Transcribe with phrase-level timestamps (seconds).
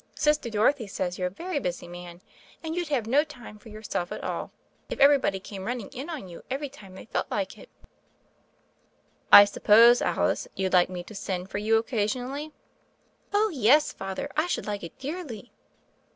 [0.15, 2.21] Sister Dorothy says you're a very busy man,
[2.63, 4.51] and you'd have no time for your self at all
[4.89, 7.69] if everybody came running in on you every time they felt like it."
[9.31, 12.51] "I suppose, Alice, you'd like me to send for you occasionally."
[13.31, 13.93] "Oh, yes.
[13.93, 15.51] Father: I should like it dearly."